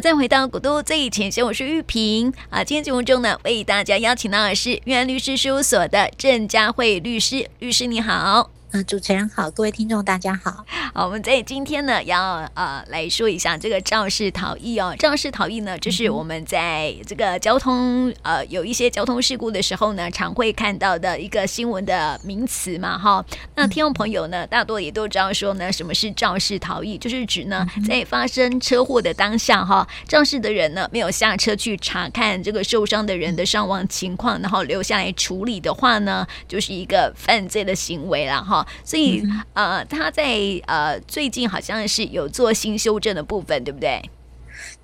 [0.00, 2.62] 再回到古都最前线，我是玉萍啊。
[2.62, 8.50] 今天节目中呢，为大家邀请到的是玉安律师事务所的郑佳慧律师，律师你好。
[8.72, 10.64] 嗯，主持人好，各位听众大家好。
[10.92, 14.94] 好，我们在今天呢要呃来说一下这个肇事逃逸哦。
[14.98, 23.24] 肇事逃逸呢，就是我们在这个交通呃有一些交通事故的时候呢，常会看到的一个新闻的名词嘛哈。
[23.54, 38.65] 那听众朋友呢，大多也都知道说呢，什么是肇事逃逸，就是指呢在发生车祸的当下哈，肇事的人呢没有下车去查看这个受伤的人的伤亡情况，然后留下来处理的话呢，就是一个犯罪的行为了哈。
[38.84, 39.22] 所以，
[39.54, 44.10] 呃，他在呃最近好像是有做新修正的部分，对不对？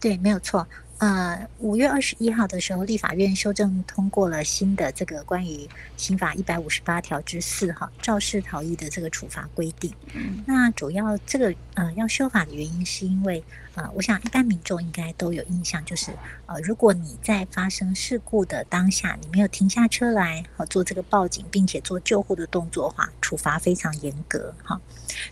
[0.00, 0.66] 对，没有错。
[0.98, 9.92] 呃，五月二十一号的时候，立法院修正通过了新的这个关于刑法一百五十八条之四哈，肇事逃逸的这个处罚规定。
[10.14, 13.42] 嗯，那主要这个呃要修法的原因，是因为
[13.74, 16.12] 啊，我想一般民众应该都有印象，就是
[16.46, 24.80] 呃，如果你在发生事故的当下，你没有停下车来好做这个报警，并且做救护的动作的话，处罚非常严格哈。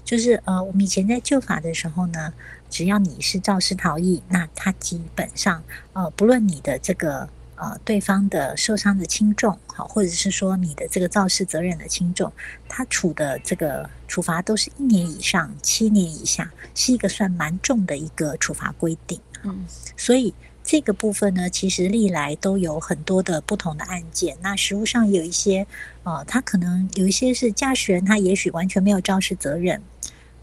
[0.05, 2.33] 就是呃，我们以前在旧法的时候呢。
[2.71, 5.61] 只要你是肇事逃逸，那他基本上，
[5.93, 7.29] 呃，不论你的这个
[7.61, 12.33] 呃对方的受伤的轻重，好，或者是说你的这个肇事责任的轻重，
[12.69, 19.21] 他处的这个处罚都是一年以上七年以下，是一个算蛮重的一个处罚规定。
[19.45, 19.65] 嗯，
[19.97, 24.37] 所以这个部分呢，其实历来都有很多的不同的案件。
[24.41, 25.67] 那实务上有一些，
[26.03, 29.81] 呃，他可能有一些是驾驶人，他也许完全没有肇事责任。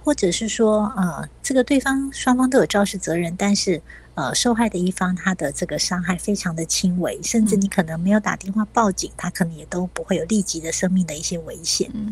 [0.03, 3.81] 或者是说，呃，这个对方双方都有肇事责任，但是，
[4.17, 11.87] 呃，受害的一方他的这个伤害非常的轻微，甚至你可能没有打电话报警，他可能也都不会有立即的生命的一些危险。
[11.93, 12.11] 嗯，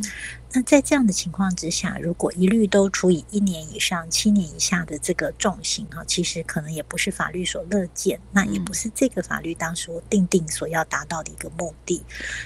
[0.53, 12.03] 那在这样的情况之下，如果一律都处以一年以上七年以下的这个重刑啊，其实可能也不是法律所乐见，那也不是这个法律当初定定所要达到的一个目的。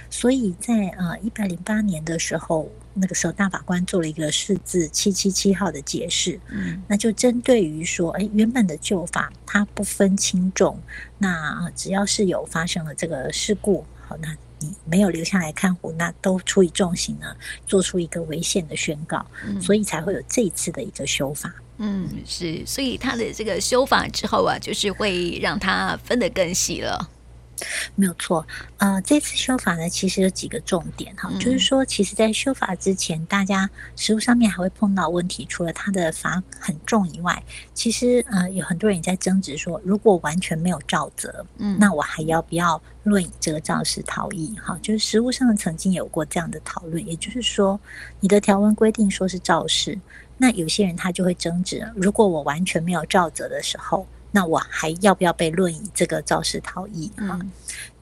[0.10, 2.72] 所以在呃一百零八年的时候。
[2.94, 10.78] 那个时候，大法官做了一个释字七七七号的解释，嗯，那就针对于说，哎，原本的旧法它不分轻重，
[11.18, 17.36] 那只要是有发生了这个事故，好，那你没有留下来看护，那都处以重刑呢，
[17.66, 21.54] 做出一个违宪的宣告，嗯，所以才会有这一次的一个修法。
[21.78, 27.10] 嗯，是，所以他的这个修法之后啊，就是会让它分得更细了。
[27.96, 28.46] 没有错，
[28.78, 37.42] 呃，这次修法呢，其实有几个重点哈，嗯、就是说，其实，在修法之前，大家实务上面还会碰到问题，除了它的罚很重以外，
[37.74, 44.56] 其实呃，有很多人在争执说，如果完全没有照责，嗯，那我还要不要论以这个肇事逃逸？
[44.60, 47.80] 哈，就是实务上曾经有过这样的讨论，也就是说，
[48.20, 49.98] 你的条文规定说是肇事，
[50.38, 54.06] 那有些人他就会争执，如果我完全没有照责的时候。
[54.32, 57.40] 那我还要不要被论以这个肇事逃逸啊？
[57.42, 57.52] 嗯、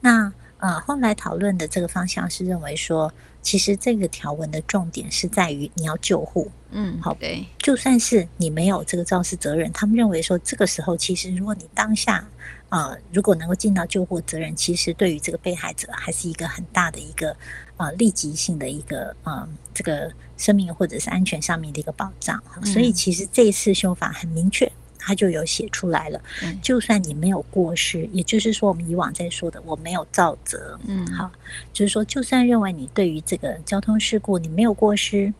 [0.00, 3.12] 那呃，后来讨论的这个方向是认为说，
[3.42, 6.50] 其实这个条文的重点是在于你要救护。
[6.70, 12.28] 嗯，好，对，就算是你没有这个肇事责任，他们认为说，这个时候其实如果你当下
[12.70, 17.34] 呃，如果能够尽到救护责任，其实对于这个被害者还是一个很大的一个
[17.76, 22.42] 呃立即性的一个呃这个生命或者是安全上面的一个保障。
[22.56, 24.70] 嗯、所以其实这一次修法很明确。
[24.98, 26.20] 他就有写出来了，
[26.60, 31.30] 就算你没有过失，也就是说我们以往在说的我没有造责，嗯，好，
[31.72, 35.32] 就是说就算认为你对于这个交通事故你没有过失，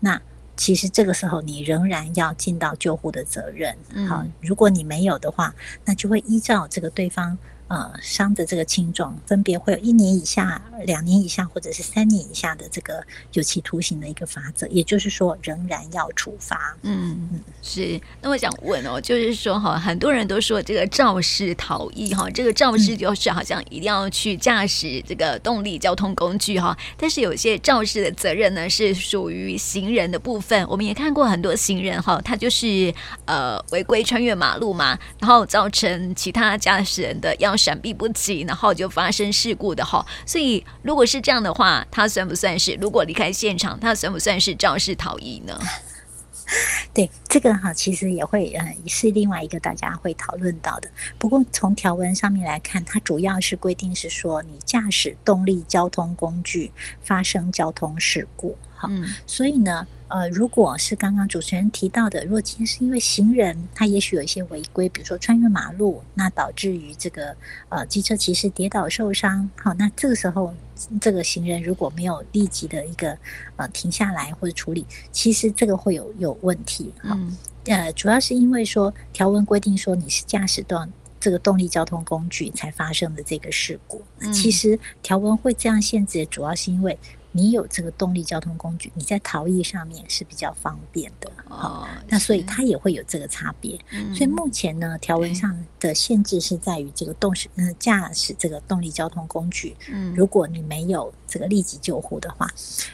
[0.00, 0.20] 那
[0.56, 3.76] 其实这个时候你仍然要尽到救护的责任，
[4.08, 5.54] 好，如果你没有的话，
[5.84, 7.36] 那就会依照这个对方。
[7.68, 16.76] 呃，伤的这个轻重分别会有一年以下、两年以下，或者是三年以下的这个有期徒刑的一个法则，也就是说，仍然要处罚。
[16.82, 18.00] 嗯嗯，是。
[18.22, 30.64] 那我想问哦，就是说哈，很多人都说这个肇事逃逸哈，这个肇事就是好像一定要去驾驶这个动力交通工具哈，但是有些肇事的责任呢是属于行人的部分。
[30.68, 32.94] 我们也看过很多行人哈，他就是
[33.24, 37.55] 呃违规穿越马路嘛，然后造成其他驾驶人的要。
[37.56, 42.74] 闪避不及，然后就发生事故的哈，所以如果是这样的话，他算不算是？
[42.80, 45.58] 如果离开现场，他算不算是肇事逃逸呢？
[46.94, 50.88] 对，这个哈，其实也会呃是另外一个大家会讨论到的。
[51.18, 56.70] 不过从条文上面来看，它主要是规定是说，你驾驶动力交通工具
[57.02, 59.86] 发生交通事故，好，嗯，所以呢。
[60.08, 67.36] 呃，如果是刚刚主持人提到的，如果今天是因为行人他也许有一些违规，比如说穿越马路，那导致于这个
[67.68, 70.54] 呃机车骑士跌倒受伤，好，那这个时候
[71.00, 73.18] 这个行人如果没有立即的一个
[73.56, 76.94] 呃停下来或者处理，其实这个会有有问题。
[77.02, 80.88] 好，嗯，呃，主要是因为说条文规定说你是驾驶段
[81.18, 84.00] 这个动力交通工具才发生的这个事故。
[84.20, 86.96] 嗯、其实条文会这样限制，主要是因为。
[87.36, 91.30] 你有这个动力交通工具，你在逃逸上面是比较方便的。
[91.50, 93.78] 哦，那所以它也会有这个差别。
[93.92, 99.76] 嗯、所以目前呢，条文上的限制是在于这个动驶呃驾驶这个动力交通工具。
[99.92, 102.50] 嗯，如果你没有这个立即救护的话，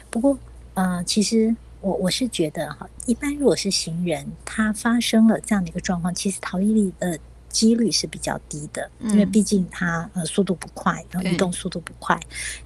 [0.09, 0.37] 不过
[0.73, 7.17] 呃，其实我我是觉得哈，一般如果是行人，他发生了这样的一个状况，其实逃逸力呃。
[7.53, 12.19] 几率是比较低的，因为毕竟它呃速度不快，然后移动速度不快。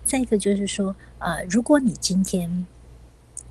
[0.06, 2.66] 再一个就是说，呃，如果你今天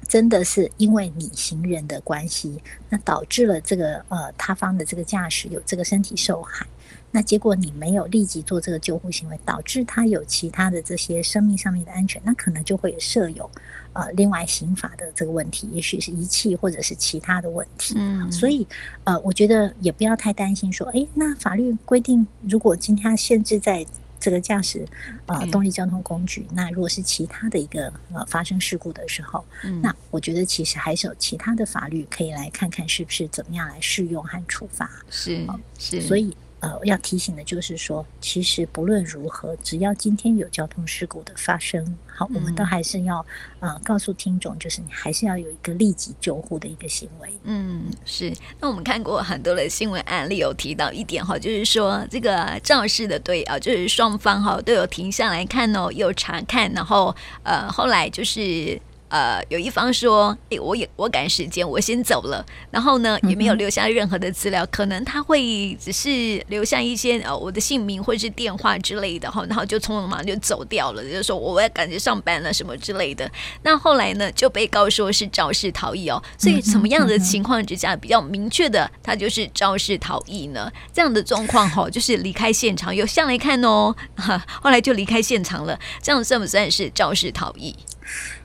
[0.08, 6.66] 真的是因为你行人的关系，那导致了这个呃他方的这个驾驶有这个身体受害。
[7.10, 13.50] 那结果你没有立即做这个救护行为，导致他有其他的这些生命上面的安全，那可能就会设有
[13.96, 17.94] 呃另外刑法的这个问题，也许是遗弃或者是其他的问题。
[17.96, 18.66] 嗯，所以
[19.04, 23.86] 呃，我觉得也不要太担心说，诶，那法律规定如果今天限制在
[24.20, 24.86] 这个驾驶
[25.26, 34.90] 呃动力交通工具，那如果是其他的一个呃发生事故的时候，嗯，那我觉得其实还是有其他的法律可以来看看是不是怎么样来适用和处罚。
[35.10, 35.46] 是
[35.78, 36.36] 是，所以。
[36.60, 43.24] 呃，要提醒的就是说，其实不论如何，只要今天有交通事故的发生，好，我们都还是要
[43.60, 47.30] 呃告诉听众，就是你还是要有一个立即救护的一个行为。
[47.44, 48.32] 嗯，是。
[48.58, 58.80] 那我们看过很多的新闻案例，有提到一点哈，就是说这个肇事的队啊，就是双方哈都有停下来看哦，有查看，然后呃后来就是。
[59.08, 62.44] 呃，有一方说：“诶，我也我赶时间，我先走了。
[62.70, 73.30] 然后呢，也没有留下任何的资料，嗯、可能他会只是留下一些呃我的姓名或者是电话之类的哈，然后就匆匆忙就走掉了，就是说我要赶着上班了什么之类的。
[73.62, 76.20] 那后来呢，就被告说是肇事逃逸哦。
[76.36, 80.70] 所以什么样的情况之下比较明确的，他就是肇事逃逸呢？
[80.92, 87.76] 这样的状况哈，就是离开现场有向来看哦，哈，后来就离开现场了，这样算不算是肇事逃逸？”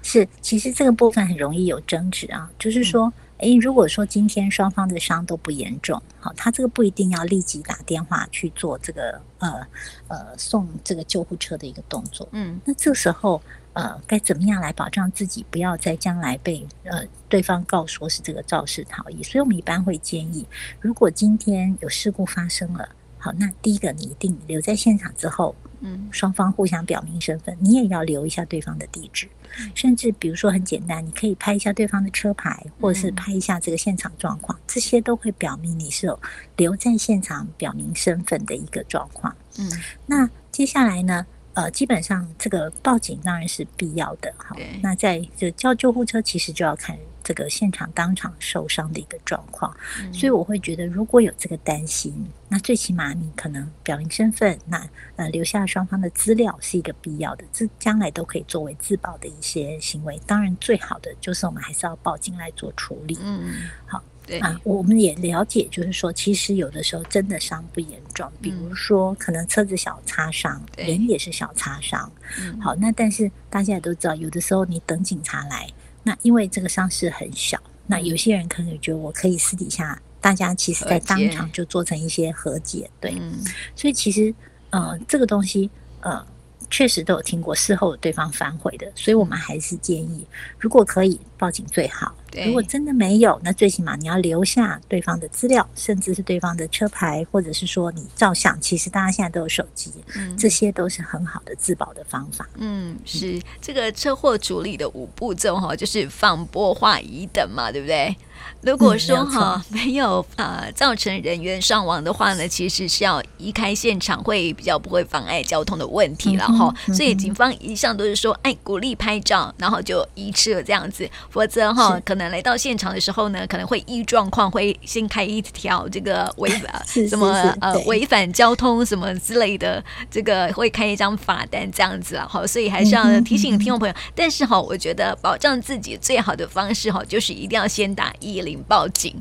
[0.03, 2.49] 是，其实这个部分很容易有争执啊。
[2.57, 9.67] 就是说，诶，如果说今天双方的伤都不严重，好，他这个不一定要立即打电话去做这个呃
[10.07, 12.27] 呃送这个救护车的一个动作。
[12.31, 13.41] 嗯，那这时候
[13.73, 19.23] 呃该怎么样来保障自己不要在将来被呃对方告说是这个肇事逃逸？
[19.23, 20.45] 所以我们一般会建议，
[20.79, 22.89] 如果今天有事故发生了，
[23.21, 29.27] 好，那第一个你一定留在现场之后，嗯，双方互相表明身份，你也要留一下对方的地址。
[29.75, 36.19] 甚至比如说很简单，你可以拍一下对方的车牌，或者是拍一下这个现场状况，这些都会表明你是有
[36.55, 39.35] 留在现场表明身份的一个状况。
[39.59, 39.69] 嗯，
[40.07, 41.25] 那接下来呢？
[41.53, 44.33] 呃，基本上这个报警当然是必要的。
[44.37, 46.97] 好，那在这叫救护车，其实就要看。
[47.23, 52.13] 这个现场当场受伤的一个状况，嗯、所以我会觉得，如果有这个担心，
[52.47, 60.19] 那最起码你可能表明身份，那呃留下双方的资料是一个必要的，这将来都可以作为自保的一些行为。
[60.25, 63.17] 当然，最好的就是我们还是要报警来做处理。
[63.21, 72.11] 嗯，好，对啊，我们也了解，就是说，其实有的时候真的伤不严重，比如说可能车子小擦伤，人也是小擦伤。
[72.39, 75.69] 嗯，好，那但是大家也都知道，有的时候你等警察来。
[76.03, 83.39] 那因为这个伤势很小，那有些人可能觉得我可以私底下，大家其实在当场就做成一些和解，对，嗯、
[83.75, 84.33] 所以其实
[84.71, 86.25] 呃这个东西呃
[86.71, 90.25] 确实都有听过事后对方反悔的，所以我们还是建议，
[90.57, 92.15] 如果可以报警最好。
[92.45, 98.57] 如果真的没有，那最起码你要留下对方的资料，甚至是对方的车牌，或者是说你照相。
[98.61, 102.49] 其实大家现在都有手机，嗯，这些都是很好的自保的方法。
[102.55, 108.15] 嗯，是这个车祸处理的五步骤哈，就是放拨划移等嘛，对不对？
[108.61, 116.73] 如果说哈没有啊造成人员伤亡的话呢，其实是要移开现场，会比较不会妨碍交通的问题了哈。
[116.93, 127.27] 所以警方一向都是说，哎，鼓励拍照，然后就移车这样子，否则哈可能来到现场的时候呢，可能会依状况会先开一条这个违 法什么
[127.61, 132.27] 呃违反交通什么之类的，这个会开一张罚单这样子啊。
[132.29, 139.15] 哈，所以还是要提醒听众朋友，但是哈，我觉得保障自己最好的方式哈，就是一定要先打一一零报警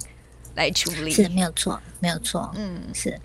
[0.55, 3.19] 来处理是没有错，没有错，嗯，是。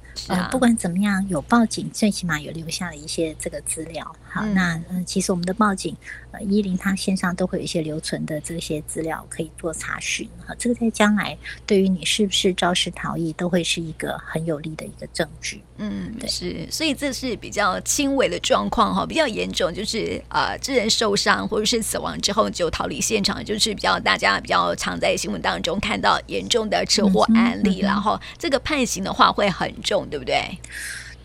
[0.50, 4.16] 不管怎么样，有报警，最起码有留下了一些这个资料。
[4.30, 5.96] 好，嗯、那嗯、呃，其实我们的报警，
[6.36, 10.28] 呃，一零它线上都会有一些留存的这些资料可以做查询。
[10.46, 15.62] 哈，这个在将来对于你是不是肇事逃逸，都会是一个很有利的一个证据。
[15.78, 30.58] 嗯，对是，所以这是比较轻微的状况哈，比较严重就是呃，致人受伤或者是死亡之后就逃离现场，就是比较大家比较常在新闻当中看到严重的车祸案例，然后这个判刑的话会很重，对不对？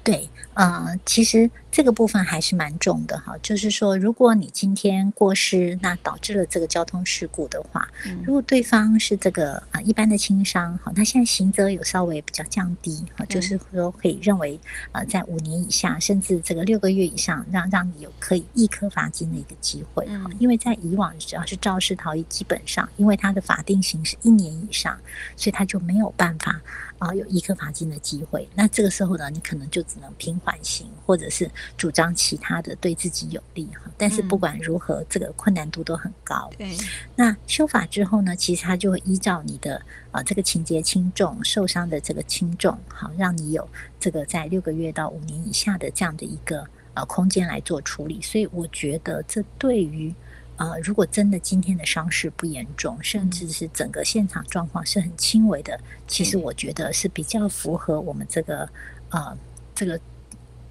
[0.02, 3.36] 对，呃，其实这个部分还是蛮重的哈。
[3.42, 14.58] 就是说，如果你今天过失，那导致了这个交通事故的话，嗯、如果对方是这个啊、呃、一般的轻伤，好，那现在刑责有稍微比较降低，哈，就是说可以认为
[14.92, 20.24] 呃在五年以下，甚至这个六个月以上，让让你有可以一颗罚金的一个机会哈。
[20.26, 24.98] 嗯、因为在以往只要是肇事逃逸，基本上因为它的法定刑是一年以上，
[25.36, 26.60] 所以他就没有办法。
[27.00, 33.90] 啊，有一颗罚金的机会，那这个时候呢，你可能就只能平缓刑，或者是主张其他的对自己有利哈。
[33.96, 36.50] 但是不管如何，这个困难度都很高。
[36.56, 36.78] 对、嗯，
[37.16, 48.20] 那修法之后呢，其实它就会依照你的啊这个情节轻重、受伤的这个轻重，好，让你有这个在六个月到五年以下的这样的一个呃空间来做处理。
[48.22, 50.14] 所以我觉得这对于。
[50.56, 58.68] 呃，如果真的今天的伤势不严重，甚至是整个现场状况是很轻微的，其实我觉得是比较符合我们这个
[59.08, 59.34] 呃
[59.74, 59.98] 这个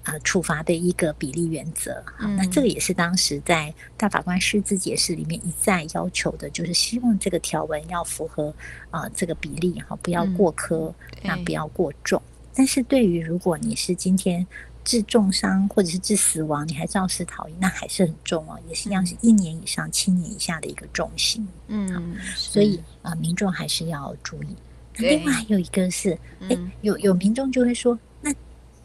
[0.04, 2.02] 呃处罚的一个比例原则。
[2.16, 8.54] 好，那这个也是当时在大法官释字解释里面一再要求的，就是希望这个条文要符合
[8.90, 10.92] 呃这个比例哈，不要过苛，
[11.22, 12.20] 那不要过重。
[12.54, 14.46] 但是对于如果你是今天。
[14.82, 21.46] 致重伤或者是致死亡，你还肇事逃逸，那还是很重哦，也是一样，是一年以上七年以下的一个重刑。
[21.68, 24.56] 嗯，所以啊、呃，民众还是要注意。
[24.94, 28.09] 对另外还有一个是，哎、嗯，有有民众就会说，那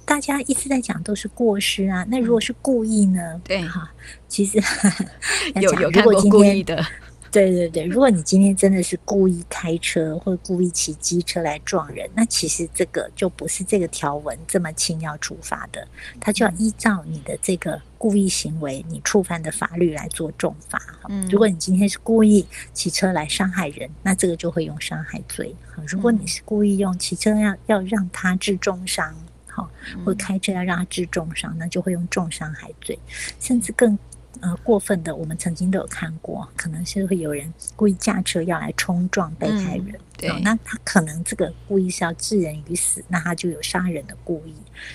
[0.05, 3.41] 大家一直在讲都是过失啊，那如果是故意呢？
[3.43, 3.91] 对哈，
[4.27, 4.61] 其实
[5.59, 6.83] 有有看过故意的。
[7.31, 15.85] 对对对，如果你今天真的是故意开车或者故意骑机车来撞人，那其实这个就不是这个条文这么轻要处罚的，
[16.21, 20.81] 他就要依照你的这个故意行为，你触犯的法律来做重罚。
[21.09, 25.53] 嗯，如果你今天是故意骑车来伤害人，那这个就会用伤害罪。
[25.89, 29.13] 如果你是故意用骑车要要让他致重伤，
[29.55, 29.69] 好，
[30.05, 32.99] 或开车要让他致重伤，那就会用重伤害罪，
[33.39, 33.97] 甚至更。
[34.41, 44.53] 呃，过分的，我们曾经都有看过，可能是会有人故意驾车要来冲撞被害人，嗯、对、哦，那他可能这个故意是要致人于死，那他就有杀人的故意，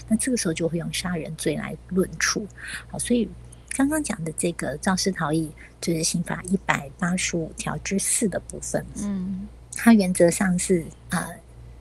[0.09, 2.47] 那这个时候就会用杀人罪来论处。
[2.88, 3.26] 好，所以
[3.71, 5.50] 刚刚讲的这个肇事逃逸，
[5.81, 11.26] 就是刑法一百八十五条之四的部分，嗯，它原则上是呃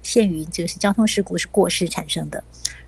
[0.01, 2.41] 限于就是交通事故是过失产生的，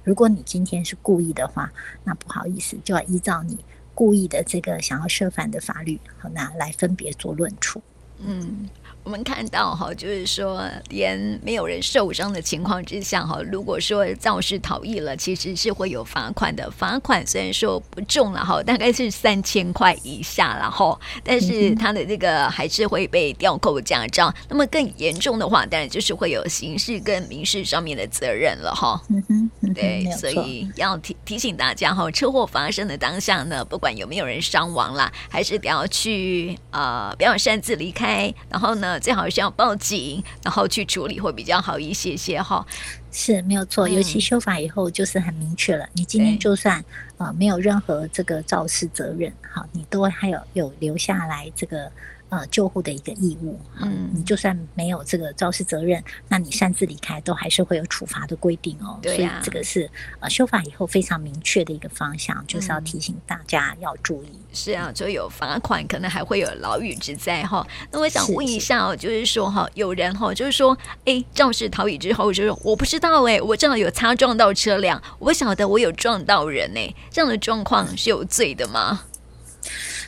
[0.03, 1.71] 如果你今天是故意的话，
[2.03, 3.57] 那不好意思，就要依照你。
[3.93, 7.81] 故意的这个想要涉犯的法律，好，那来分别做论处。
[8.19, 8.69] 嗯。
[9.03, 16.69] 我们看到哈，就是说，连没有人受伤的情况之下哈，如果说肇事逃逸了，其实是会有罚款的。
[16.69, 24.31] 罚款虽然说不重了哈，大概是 三千块以下了哈，但是他的这个还是会被吊扣驾照。
[24.47, 29.01] 那么更严重的话，当然就是会有刑事跟民事上面的责任了哈。
[29.09, 38.90] 嗯哼，对，所以要提提醒大家哈，车祸发生的当下呢，不管有没有人伤亡啦，还是不要去呃，不要擅自离开，然后呢。
[38.99, 42.65] 最好是要报警，然后去处理会比较好一些些哈。
[43.11, 45.83] 是没有错，尤其修法以后就是很明确了。
[45.85, 46.87] 嗯、你今天就算对
[47.21, 51.91] 呃没有任何这个肇事责任，好，你都还有有留下来这个。
[52.31, 58.97] 呃，救护的一个义务，嗯，你就算没有这个肇事责任，那你擅自离开都还是会有处罚的规定哦。
[59.01, 64.29] 对啊，所以这个是呃修法以后非常明确的一个方向，就是要提醒大家要注意。
[64.31, 67.67] 嗯、是啊，就有罚款，可能还会有牢狱之灾哈。
[67.91, 79.03] 那我想问一下哦，是是就是说哈，有人哈，就是说，哎，肇事逃逸之后，就是我不知道哎，我正好有擦撞到车辆，我不晓得我有撞到人哎，这样的状况是有罪的吗？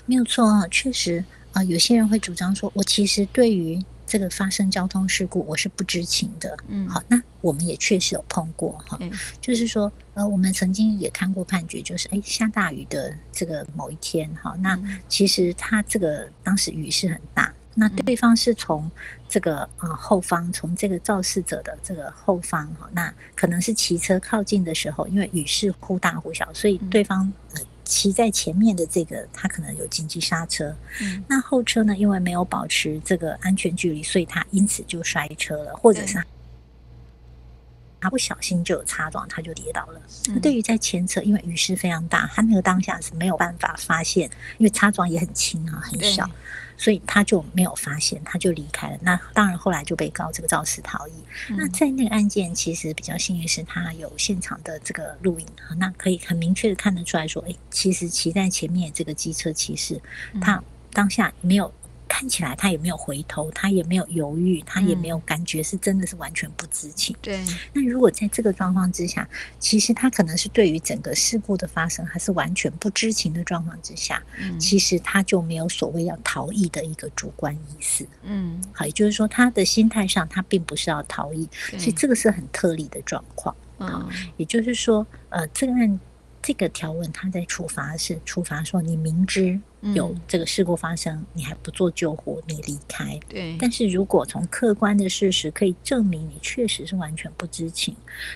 [0.06, 1.24] 没有错啊，确实。
[1.52, 6.58] 啊、呃，有些人会主张说，我其实对于这个发生交通事故，我是不知情的。
[6.68, 18.90] 嗯，好，那我们也确实有碰过哈，嗯、就是说，呃，我们曾经也看过判决，就是哎，下大雨的这个某一天，哈，那其实它这个当时雨是很大，那对方是从
[19.28, 30.74] 这个啊、呃、后方，从这个肇事者的这个后方，哈，那可能是骑车靠近的时候，因为雨势忽大忽小，所以对方、呃骑在前面的这个，他可能有紧急刹车。
[31.02, 31.96] 嗯，那后车呢？
[31.96, 36.18] 因为没有保持这个安全距离，所以他因此就摔车了，或者是
[38.04, 40.02] 他不小心就有擦撞，他就跌倒了。
[40.28, 46.30] 那、嗯、对于在前车，因为雨势非常大，他那个当下是没有办法发现，因为擦撞也很轻啊，很小。
[46.76, 48.98] 所以他就没有发现，他就离开了。
[49.00, 51.14] 那当然后来就被告这个肇事逃逸。
[51.50, 55.46] 嗯、那在那个案件，其实比较幸运是他有现场的这个录影，
[55.78, 60.02] 那可以很明确的看得出来说，哎，其实骑在前面这个机车骑士，
[60.42, 61.72] 他当下没有
[62.16, 67.16] 看起来他也没有回头，他也没有犹豫，他也没有感觉是真的是完全不知情。
[67.20, 67.44] 对。
[67.74, 69.28] 那如果在这个状况之下，
[69.58, 78.08] 其实他可能是对于整个事故的发生还是完全不知情的状况之下，嗯，其实他就没有所谓要逃逸的一个主观意识。
[78.22, 83.56] 嗯，好，也就是说他的心态上他并不是要逃逸，所以这个是很特例的状况。
[83.80, 86.00] 嗯，也就是说，呃，这个案。
[86.44, 89.58] 这个条文，它在处罚是处罚说，你明知
[89.96, 93.18] 有这个事故发生，嗯、你还不做救护，你离开。
[93.30, 93.56] 对。
[93.58, 97.96] 但是如果从客观的事实可以证明你确实是完全不知情，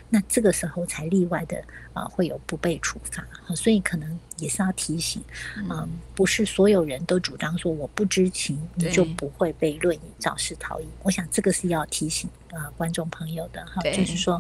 [0.10, 1.58] 那这个时候才例外的
[1.92, 3.28] 啊、呃，会有不被处罚。
[3.54, 5.22] 所以可能也是要提醒，
[5.58, 10.86] 嗯、呃，不是所有人都主张说我不知情，你就不会被论以肇事逃逸。
[11.04, 14.36] 我想这个是要提醒啊、呃、观众朋友的哈，就是说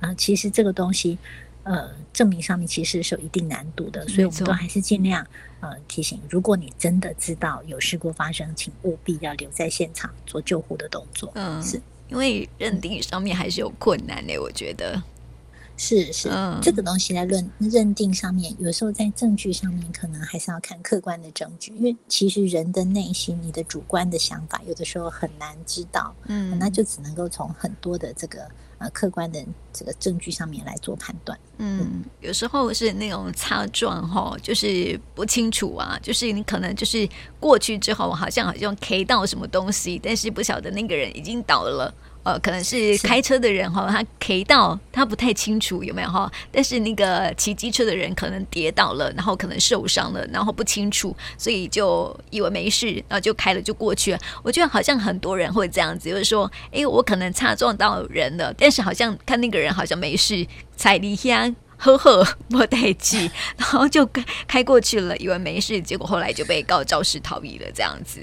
[0.00, 1.18] 啊、呃，其实这个东西。
[1.66, 5.26] 呃，证明上面其实是有一定难度的，所以我们都还是尽量
[5.58, 11.32] 呃提醒，如果你真的知道有事故发生，请务必要留在现场做救护的动作。
[11.34, 15.02] 嗯，是因为认定上面还是有困难的，我觉得
[15.76, 28.48] 是是、嗯，这个东西在论认定上面，有时候在证据上面可能还是要看客观的证据，因为其实人的内心，你的主观的想法，有的时候很难知道，嗯，那就只能够从很多的这个。
[28.78, 29.42] 呃，客观的
[29.72, 31.38] 这个证据上面来做判断。
[31.58, 37.08] 嗯，有时候是那种擦撞哈，就是不清楚啊，就是你可能就是
[37.40, 41.94] 过去之后，好像好像 K 到什么东西，但是不晓得那个人已经倒了。
[42.26, 54.18] 呃，可能是开车的人哈，他 K 到他不太清楚有没有哈，但是那个骑机车的人可能跌倒了，然后可能受伤了，然后不清楚，所以就以为没事，然后就开了就过去了。
[54.42, 60.44] 我觉得好像很多人会这样子，就是说，哎，我可能擦撞到人了，但是好像看那个人好像没事，
[60.76, 68.20] 踩离乡呵呵莫代记， 然后就开开过去了，以为没事，结果后来就被告肇事逃逸了，这样子。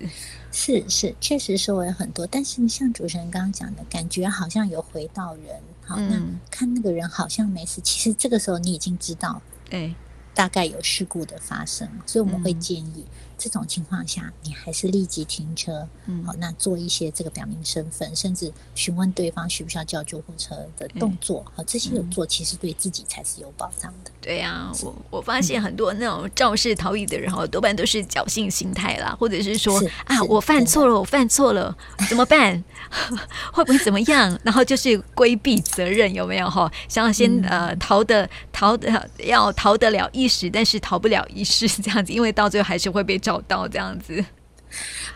[0.53, 9.93] 是是，确实是我有很多，但是像主持人刚刚讲的，感觉好像有回到人，好，嗯、那看那个人好像没事，其实这个时候你已经知道，对，
[10.33, 12.93] 大概有事故的发生，所以我们会建议。
[12.97, 24.12] 嗯这种情况下，你还是立即停车，嗯，好，那做一些这个表明身份，甚至询问对方需不需要叫救护车的动作，好，这些有做，其实对自己才是有保障的。
[24.21, 31.75] 对呀、啊，我我发现很多那种肇事逃逸的人哈，多半都是侥幸心态啦，或者是说是啊，我犯错了，我犯错了，
[32.08, 32.63] 怎么办？
[33.51, 34.39] 会不会怎么样？
[34.43, 36.71] 然后就是规避责任，有没有哈？
[36.88, 44.24] 想要先、嗯、呃逃的逃的要逃得了一时，但是逃不了一世 这样子，因为到最后还是会被找到这样子。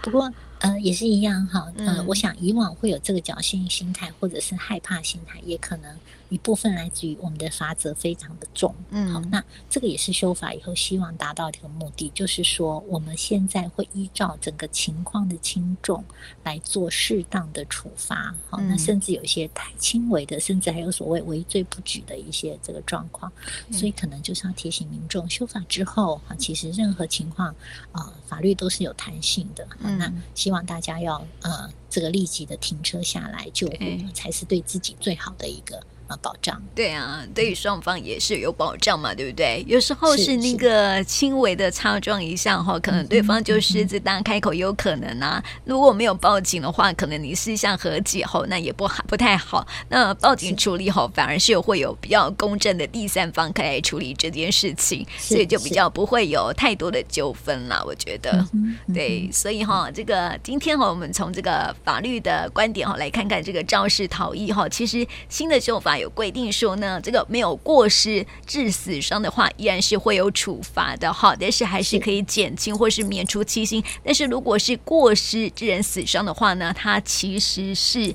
[0.02, 5.96] 不过呃也是一样哈，呃、嗯，我想以往会有这个侥幸心态或者是害怕心态，也可能。
[6.30, 16.04] 一部分来自于我们的罚则非常的重，嗯，好，那这个也是修法以后希望达到的一个目的，就是说我们现在会依照整个情况的轻重
[16.44, 23.32] 来做适当的处罚，好，那甚至有一些太轻微的，甚至还有所谓为罪不举的一些这个状况，
[23.72, 27.48] 所以可能就是要提醒民众，修法之后啊，其实任何情况
[27.94, 30.12] 啊、呃，法律都是有弹性的，好，那
[30.48, 35.78] 希望大家要呃这个立即的停车下来救护，才是对自己最好的一个。
[36.08, 39.62] 啊，保障对啊，对于双方也是有保障嘛，对不对？
[39.68, 45.44] 有时候是那个轻微的擦撞一下哈，可能对方就狮子大开口，有可能啊。
[45.66, 49.68] 如果没有报警的话，可能你私下和解后，那也不好，不太好。
[49.90, 57.84] 那报警处理后，反而是有会有比较公正的第三方可以来处理这件事情，所以就比较不会有太多的纠纷了。
[57.86, 58.48] 我觉得，
[58.94, 65.97] 对，所以哈，这个今天哈，我们从这个法律的观点哈，来看看这个肇事逃逸哈，其实新的修法。
[65.98, 73.84] 有规定说呢，这个没有过失致死伤的话，依然是会有处罚的哈，但是还是可以减轻或是免除期刑。
[74.04, 78.14] 但是如果是过失致人死伤的话呢，它其实是。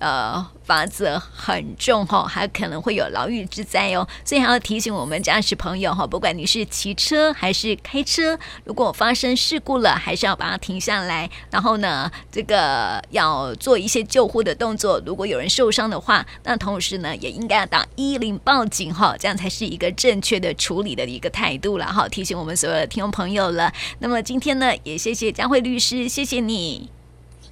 [0.00, 14.98] 呃，罚则很重哈，还可能会有牢狱之灾哦，所以还要提醒我们驾驶朋友哈，不管你是骑车还是开车，如果发生事故了，还是要把它停下来，然后呢，这个要做一些救护的动作。
[15.04, 22.08] 如果有人受伤的话，那同时呢，也应该要打一一零报警哈，这样才是一个正确的处理的一个态度了哈。
[22.08, 23.70] 提醒我们所有的听众朋友了。
[23.98, 26.88] 那么今天呢，也谢谢佳慧律师，谢谢你，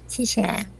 [0.07, 0.78] 谢谢。